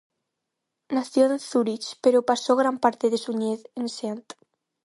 [0.89, 4.25] Nació en Zúrich, pero pasó gran parte de su niñez en St.